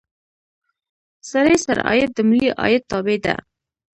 سړي 1.29 1.55
سر 1.65 1.77
عاید 1.87 2.11
د 2.15 2.19
ملي 2.29 2.49
عاید 2.61 2.83
تابع 2.91 3.17
ده. 3.25 3.35